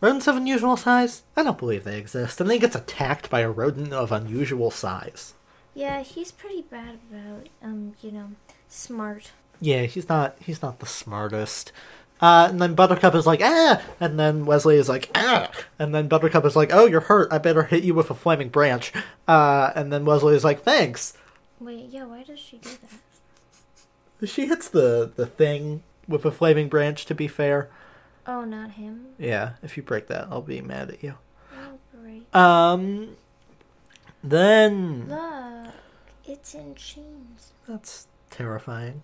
rodents 0.00 0.26
of 0.26 0.36
unusual 0.36 0.76
size? 0.76 1.22
I 1.36 1.42
don't 1.42 1.58
believe 1.58 1.84
they 1.84 1.98
exist. 1.98 2.40
And 2.40 2.48
then 2.48 2.56
he 2.56 2.60
gets 2.60 2.76
attacked 2.76 3.30
by 3.30 3.40
a 3.40 3.50
rodent 3.50 3.92
of 3.92 4.12
unusual 4.12 4.70
size. 4.70 5.34
Yeah, 5.74 6.02
he's 6.02 6.32
pretty 6.32 6.62
bad 6.62 6.98
about 7.10 7.48
um, 7.62 7.94
you 8.00 8.10
know, 8.10 8.30
smart. 8.68 9.30
Yeah, 9.60 9.82
he's 9.82 10.08
not 10.08 10.36
he's 10.40 10.62
not 10.62 10.80
the 10.80 10.86
smartest. 10.86 11.72
Uh, 12.20 12.48
and 12.50 12.60
then 12.60 12.74
Buttercup 12.74 13.14
is 13.14 13.26
like, 13.26 13.40
ah! 13.42 13.82
And 14.00 14.18
then 14.18 14.44
Wesley 14.44 14.76
is 14.76 14.88
like, 14.88 15.10
ah! 15.14 15.50
And 15.78 15.94
then 15.94 16.08
Buttercup 16.08 16.44
is 16.44 16.56
like, 16.56 16.72
oh, 16.72 16.86
you're 16.86 17.00
hurt. 17.00 17.32
I 17.32 17.38
better 17.38 17.64
hit 17.64 17.84
you 17.84 17.94
with 17.94 18.10
a 18.10 18.14
flaming 18.14 18.48
branch. 18.48 18.92
Uh, 19.26 19.70
and 19.74 19.92
then 19.92 20.04
Wesley 20.04 20.34
is 20.34 20.44
like, 20.44 20.62
thanks. 20.62 21.14
Wait, 21.60 21.86
yeah, 21.90 22.04
why 22.04 22.22
does 22.22 22.38
she 22.38 22.58
do 22.58 22.70
that? 24.20 24.28
She 24.28 24.46
hits 24.46 24.68
the, 24.68 25.12
the 25.14 25.26
thing 25.26 25.82
with 26.08 26.24
a 26.24 26.32
flaming 26.32 26.68
branch, 26.68 27.06
to 27.06 27.14
be 27.14 27.28
fair. 27.28 27.68
Oh, 28.26 28.44
not 28.44 28.72
him. 28.72 29.06
Yeah, 29.18 29.52
if 29.62 29.76
you 29.76 29.82
break 29.82 30.08
that, 30.08 30.26
I'll 30.30 30.42
be 30.42 30.60
mad 30.60 30.90
at 30.90 31.02
you. 31.02 31.14
Um, 32.34 33.16
then. 34.22 35.08
Look, 35.08 35.74
it's 36.26 36.54
in 36.54 36.74
chains. 36.74 37.52
That's 37.66 38.06
terrifying. 38.30 39.02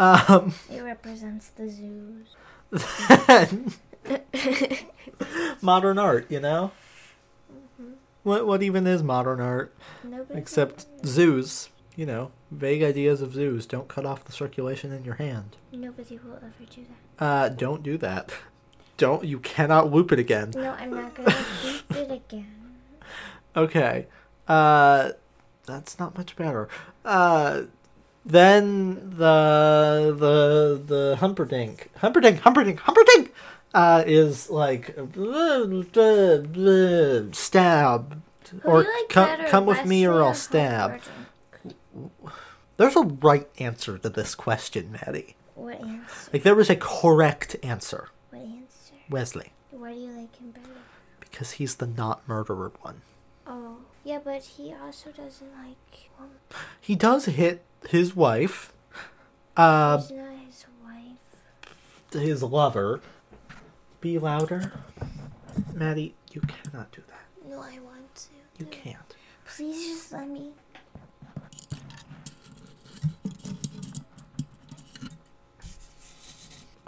Um, 0.00 0.54
It 0.70 0.80
represents 0.80 1.48
the 1.48 1.68
zoos. 1.68 2.34
then. 3.26 3.72
modern 5.60 5.98
art, 5.98 6.26
you 6.30 6.40
know? 6.40 6.72
What, 8.22 8.46
what 8.46 8.62
even 8.62 8.86
is 8.86 9.02
modern 9.02 9.40
art? 9.40 9.74
Nobody. 10.02 10.38
Except 10.38 10.86
zoos. 11.06 11.68
You 11.96 12.06
know, 12.06 12.30
vague 12.50 12.82
ideas 12.82 13.20
of 13.20 13.34
zoos. 13.34 13.66
Don't 13.66 13.88
cut 13.88 14.06
off 14.06 14.24
the 14.24 14.32
circulation 14.32 14.90
in 14.92 15.04
your 15.04 15.16
hand. 15.16 15.56
Nobody 15.72 16.18
will 16.24 16.36
ever 16.36 16.52
do 16.74 16.86
that. 17.18 17.22
Uh, 17.24 17.48
don't 17.50 17.82
do 17.82 17.98
that. 17.98 18.32
Don't. 18.96 19.24
You 19.24 19.38
cannot 19.40 19.92
loop 19.92 20.12
it 20.12 20.18
again. 20.18 20.52
No, 20.54 20.70
I'm 20.78 20.90
not 20.90 21.14
gonna 21.14 21.36
keep 21.62 21.90
it 21.96 22.10
again. 22.28 22.72
Okay. 23.54 24.06
Uh, 24.48 25.10
that's 25.66 25.98
not 25.98 26.16
much 26.16 26.36
better. 26.36 26.68
Uh, 27.04 27.62
then 28.24 29.10
the 29.16 30.14
the 30.18 30.82
the 30.84 31.16
Humperdink 31.20 31.86
Humperdinck, 31.96 32.40
Humperdinck, 32.40 32.80
Humperdinck, 32.80 33.32
uh, 33.74 34.02
is 34.06 34.50
like 34.50 34.94
blah, 35.12 35.64
blah, 35.66 36.38
blah, 36.38 37.32
stab, 37.32 38.22
or 38.64 38.78
like 38.84 39.08
come 39.08 39.46
come 39.46 39.66
with 39.66 39.84
me 39.86 40.06
or 40.06 40.22
I'll 40.22 40.34
stab. 40.34 41.00
There's 42.76 42.96
a 42.96 43.02
right 43.02 43.48
answer 43.58 43.98
to 43.98 44.08
this 44.08 44.34
question, 44.34 44.92
Maddie. 44.92 45.36
What 45.54 45.80
answer? 45.80 46.30
Like 46.32 46.42
there 46.42 46.58
is 46.60 46.70
a 46.70 46.76
correct 46.76 47.56
answer, 47.62 48.08
What 48.30 48.40
answer? 48.42 48.94
Wesley, 49.10 49.52
Why 49.70 49.92
do 49.92 49.98
you 50.00 50.12
like 50.12 50.34
him 50.36 50.50
better? 50.52 50.66
because 51.20 51.52
he's 51.52 51.76
the 51.76 51.86
not 51.86 52.26
murderer 52.26 52.72
one. 52.80 53.02
Oh, 53.46 53.76
yeah, 54.04 54.18
but 54.24 54.42
he 54.42 54.72
also 54.74 55.10
doesn't 55.10 55.52
like. 55.62 56.10
Well, 56.18 56.28
He 56.80 56.94
does 56.94 57.26
hit 57.26 57.62
his 57.88 58.14
wife, 58.14 58.72
uh, 59.56 59.98
his 59.98 60.12
wife. 60.84 62.12
his 62.12 62.42
lover. 62.42 63.00
Be 64.00 64.18
louder, 64.18 64.72
Maddie. 65.74 66.14
You 66.32 66.40
cannot 66.42 66.90
do 66.92 67.02
that. 67.08 67.48
No, 67.48 67.60
I 67.60 67.78
want 67.80 68.14
to. 68.14 68.28
You 68.58 68.66
can't. 68.66 69.16
Please 69.44 69.88
just 69.88 70.12
let 70.12 70.28
me. 70.28 70.52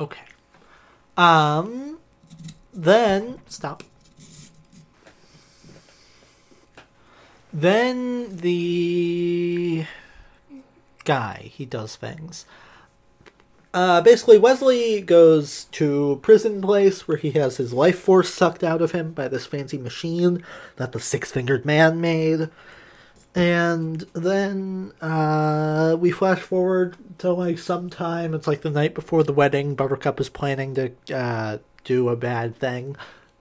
Okay. 0.00 0.24
Um. 1.16 1.98
Then 2.72 3.40
stop. 3.48 3.82
Then 7.52 8.38
the 8.38 9.84
guy. 11.04 11.50
He 11.52 11.64
does 11.64 11.96
things. 11.96 12.46
Uh, 13.74 14.02
basically, 14.02 14.36
Wesley 14.36 15.00
goes 15.00 15.64
to 15.72 16.18
prison 16.22 16.60
place 16.60 17.08
where 17.08 17.16
he 17.16 17.30
has 17.32 17.56
his 17.56 17.72
life 17.72 17.98
force 17.98 18.32
sucked 18.32 18.62
out 18.62 18.82
of 18.82 18.92
him 18.92 19.12
by 19.12 19.28
this 19.28 19.46
fancy 19.46 19.78
machine 19.78 20.44
that 20.76 20.92
the 20.92 21.00
six 21.00 21.30
fingered 21.32 21.64
man 21.64 22.00
made. 22.00 22.50
And 23.34 24.00
then 24.12 24.92
uh, 25.00 25.96
we 25.98 26.10
flash 26.10 26.40
forward 26.40 26.96
to 27.18 27.32
like 27.32 27.58
sometime. 27.58 28.34
It's 28.34 28.46
like 28.46 28.60
the 28.60 28.68
night 28.68 28.94
before 28.94 29.22
the 29.22 29.32
wedding. 29.32 29.74
Buttercup 29.74 30.20
is 30.20 30.28
planning 30.28 30.74
to 30.74 30.92
uh, 31.14 31.58
do 31.84 32.10
a 32.10 32.16
bad 32.16 32.56
thing. 32.56 32.94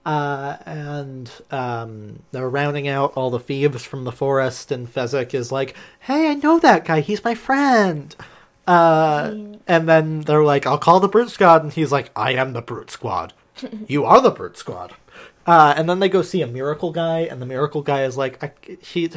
Uh, 0.04 0.56
and 0.66 1.30
um, 1.50 2.22
they're 2.32 2.48
rounding 2.48 2.88
out 2.88 3.12
all 3.14 3.30
the 3.30 3.38
thieves 3.38 3.84
from 3.84 4.04
the 4.04 4.12
forest, 4.12 4.72
and 4.72 4.92
Fezzik 4.92 5.32
is 5.32 5.52
like, 5.52 5.76
"Hey, 6.00 6.30
I 6.30 6.34
know 6.34 6.58
that 6.58 6.84
guy. 6.84 7.00
He's 7.00 7.22
my 7.24 7.34
friend." 7.34 8.14
Uh, 8.66 9.34
and 9.68 9.88
then 9.88 10.22
they're 10.22 10.42
like, 10.42 10.66
"I'll 10.66 10.78
call 10.78 10.98
the 10.98 11.08
Brute 11.08 11.30
Squad," 11.30 11.62
and 11.62 11.72
he's 11.72 11.92
like, 11.92 12.10
"I 12.16 12.32
am 12.32 12.52
the 12.52 12.62
Brute 12.62 12.90
Squad. 12.90 13.32
you 13.86 14.04
are 14.04 14.20
the 14.20 14.30
Brute 14.30 14.56
Squad." 14.56 14.94
Uh, 15.46 15.74
and 15.76 15.88
then 15.88 16.00
they 16.00 16.08
go 16.08 16.22
see 16.22 16.42
a 16.42 16.46
Miracle 16.48 16.90
Guy, 16.90 17.20
and 17.20 17.40
the 17.40 17.46
Miracle 17.46 17.82
Guy 17.82 18.02
is 18.02 18.16
like, 18.16 18.42
I, 18.42 18.52
"He, 18.80 19.10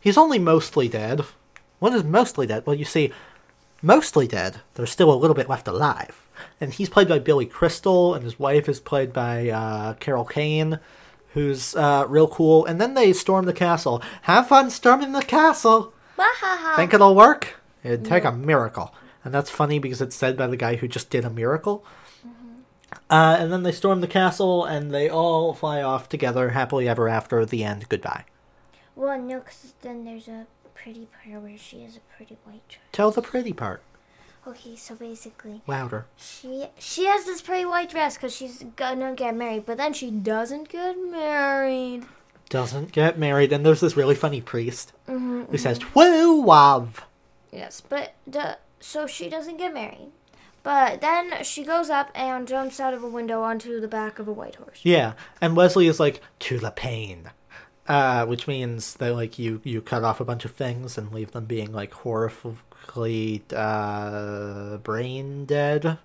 he's 0.00 0.18
only 0.18 0.38
mostly 0.38 0.88
dead." 0.88 1.22
What 1.80 1.94
is 1.94 2.04
mostly 2.04 2.46
dead? 2.46 2.64
Well, 2.64 2.76
you 2.76 2.84
see, 2.84 3.10
mostly 3.82 4.28
dead. 4.28 4.60
There's 4.74 4.90
still 4.92 5.12
a 5.12 5.18
little 5.18 5.34
bit 5.34 5.48
left 5.48 5.66
alive 5.66 6.21
and 6.60 6.72
he's 6.72 6.88
played 6.88 7.08
by 7.08 7.18
Billy 7.18 7.46
Crystal, 7.46 8.14
and 8.14 8.24
his 8.24 8.38
wife 8.38 8.68
is 8.68 8.80
played 8.80 9.12
by 9.12 9.48
uh, 9.48 9.94
Carol 9.94 10.24
Kane, 10.24 10.78
who's 11.34 11.74
uh, 11.76 12.04
real 12.08 12.28
cool. 12.28 12.64
And 12.64 12.80
then 12.80 12.94
they 12.94 13.12
storm 13.12 13.46
the 13.46 13.52
castle. 13.52 14.02
Have 14.22 14.48
fun 14.48 14.70
storming 14.70 15.12
the 15.12 15.22
castle. 15.22 15.92
Think 16.76 16.94
it'll 16.94 17.14
work? 17.14 17.56
It'd 17.82 18.04
take 18.04 18.24
a 18.24 18.32
miracle, 18.32 18.94
and 19.24 19.34
that's 19.34 19.50
funny 19.50 19.78
because 19.78 20.00
it's 20.00 20.14
said 20.14 20.36
by 20.36 20.46
the 20.46 20.56
guy 20.56 20.76
who 20.76 20.86
just 20.86 21.10
did 21.10 21.24
a 21.24 21.30
miracle. 21.30 21.84
Uh, 23.10 23.36
and 23.38 23.52
then 23.52 23.62
they 23.62 23.72
storm 23.72 24.00
the 24.00 24.06
castle, 24.06 24.64
and 24.64 24.92
they 24.92 25.08
all 25.08 25.52
fly 25.54 25.82
off 25.82 26.08
together, 26.08 26.50
happily 26.50 26.88
ever 26.88 27.08
after. 27.08 27.44
The 27.44 27.64
end. 27.64 27.88
Goodbye. 27.88 28.24
Well, 28.94 29.18
no, 29.18 29.40
because 29.40 29.74
then 29.82 30.04
there's 30.04 30.28
a 30.28 30.46
pretty 30.74 31.06
part 31.06 31.42
where 31.42 31.56
she 31.56 31.82
has 31.82 31.96
a 31.96 32.00
pretty 32.16 32.36
white 32.44 32.66
dress. 32.68 32.82
Tell 32.92 33.10
the 33.10 33.22
pretty 33.22 33.52
part 33.52 33.82
Okay, 34.46 34.74
so 34.74 34.94
basically, 34.96 35.62
louder. 35.68 36.06
she 36.16 36.66
she 36.78 37.06
has 37.06 37.24
this 37.24 37.40
pretty 37.40 37.64
white 37.64 37.90
dress 37.90 38.16
because 38.16 38.34
she's 38.34 38.64
gonna 38.74 39.14
get 39.14 39.36
married, 39.36 39.66
but 39.66 39.76
then 39.76 39.92
she 39.92 40.10
doesn't 40.10 40.68
get 40.68 40.96
married. 40.98 42.04
Doesn't 42.48 42.90
get 42.92 43.18
married, 43.18 43.52
and 43.52 43.64
there's 43.64 43.80
this 43.80 43.96
really 43.96 44.14
funny 44.16 44.40
priest 44.40 44.92
Mm-hmm, 45.08 45.44
who 45.44 45.56
says, 45.58 45.78
"Woo 45.94 46.44
love." 46.44 47.06
Yes, 47.52 47.80
but 47.80 48.14
the 48.26 48.58
so 48.80 49.06
she 49.06 49.28
doesn't 49.28 49.58
get 49.58 49.72
married. 49.72 50.10
But 50.64 51.00
then 51.00 51.42
she 51.42 51.64
goes 51.64 51.90
up 51.90 52.10
and 52.14 52.46
jumps 52.46 52.78
out 52.78 52.94
of 52.94 53.02
a 53.02 53.08
window 53.08 53.42
onto 53.42 53.80
the 53.80 53.88
back 53.88 54.18
of 54.18 54.28
a 54.28 54.32
white 54.32 54.56
horse. 54.56 54.80
Yeah, 54.82 55.14
and 55.40 55.56
Wesley 55.56 55.86
is 55.88 55.98
like 55.98 56.20
to 56.40 56.58
the 56.58 56.70
pain, 56.70 57.30
uh, 57.88 58.24
which 58.26 58.46
means 58.46 58.94
that 58.94 59.14
like 59.14 59.38
you 59.38 59.60
you 59.64 59.80
cut 59.80 60.04
off 60.04 60.20
a 60.20 60.24
bunch 60.24 60.44
of 60.44 60.52
things 60.52 60.96
and 60.98 61.12
leave 61.12 61.32
them 61.32 61.44
being 61.46 61.72
like 61.72 61.92
horrifically 61.92 63.42
uh, 63.54 64.76
brain 64.78 65.44
dead. 65.44 65.98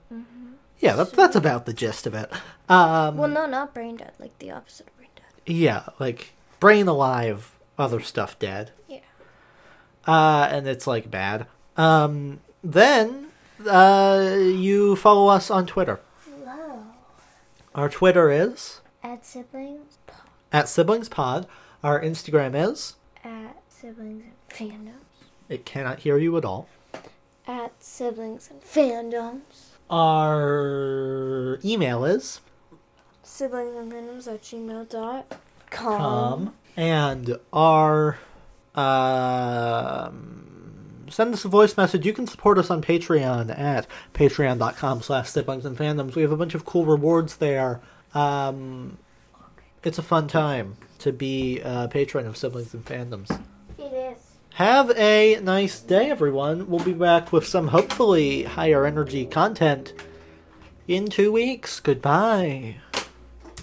Yeah, 0.79 0.96
that, 0.96 1.12
that's 1.13 1.36
about 1.36 1.65
the 1.65 1.74
gist 1.74 2.05
of 2.05 2.13
it. 2.13 2.31
Um, 2.69 3.17
Well, 3.17 3.27
no, 3.29 3.46
not 3.48 3.74
brain 3.74 3.96
dead, 3.98 4.12
like 4.19 4.38
the 4.39 4.51
opposite 4.51 4.88
of 4.88 4.96
brain 4.98 5.10
dead. 5.15 5.25
yeah, 5.55 5.88
like 6.00 6.34
brain 6.60 6.88
alive, 6.88 7.57
other 7.79 8.00
stuff 8.00 8.38
dead. 8.38 8.72
Yeah. 8.88 9.00
Uh, 10.05 10.48
and 10.51 10.67
it's 10.67 10.86
like 10.86 11.10
bad. 11.10 11.48
Um, 11.77 12.41
then 12.63 13.27
uh, 13.67 14.36
you 14.38 14.96
follow 14.96 15.27
us 15.29 15.50
on 15.50 15.65
Twitter. 15.65 16.00
Hello. 16.25 16.84
Our 17.74 17.89
Twitter 17.89 18.31
is 18.31 18.81
At 19.03 19.25
siblings, 19.25 19.98
at 20.51 20.69
Siblings 20.69 21.10
Pod. 21.10 21.48
Our 21.84 22.01
Instagram 22.01 22.55
is. 22.72 22.96
at 23.24 23.55
siblings 23.69 24.24
and 24.24 24.34
fandoms, 24.72 25.27
It 25.50 25.65
cannot 25.65 26.00
hear 26.00 26.17
you 26.17 26.36
at 26.38 26.46
all. 26.46 26.67
at 27.48 27.72
siblings 27.81 28.50
and 28.50 28.62
fandoms, 28.62 29.75
Our 29.89 31.60
email 31.63 32.04
is 32.06 32.41
siblings 33.23 33.75
and 33.75 33.91
fandoms 33.91 34.28
at 34.28 34.41
gmail 34.41 34.88
gmail.com. 34.88 36.02
um, 36.02 36.54
and 36.75 37.38
our 37.54 38.17
um, 38.75 41.06
send 41.10 41.34
us 41.34 41.45
a 41.45 41.47
voice 41.47 41.78
message. 41.78 42.06
You 42.06 42.13
can 42.13 42.28
support 42.28 42.58
us 42.58 42.69
on 42.69 42.82
Patreon 42.82 43.58
at 43.58 43.88
patreon.com 44.13 45.02
slash 45.02 45.30
siblings 45.30 45.65
and 45.65 45.78
fandoms. 45.78 46.15
We 46.15 46.21
have 46.21 46.32
a 46.32 46.38
bunch 46.38 46.56
of 46.56 46.65
cool 46.65 46.86
rewards 46.86 47.38
there. 47.38 47.82
Um, 48.13 48.97
it's 49.84 49.97
a 49.97 50.04
fun 50.04 50.28
time 50.28 50.78
to 50.97 51.12
be 51.12 51.60
a 51.60 51.88
patron 51.88 52.27
of 52.27 52.38
siblings 52.38 52.73
and 52.73 52.86
fandoms. 52.86 53.29
It 53.77 53.83
is. 53.93 54.17
Have 54.55 54.91
a 54.97 55.39
nice 55.41 55.79
day, 55.79 56.10
everyone. 56.10 56.67
We'll 56.67 56.83
be 56.83 56.93
back 56.93 57.31
with 57.31 57.45
some 57.45 57.67
hopefully 57.67 58.43
higher 58.43 58.86
energy 58.86 59.25
content 59.25 59.93
in 60.88 61.07
two 61.07 61.31
weeks. 61.31 61.79
Goodbye. 61.79 62.77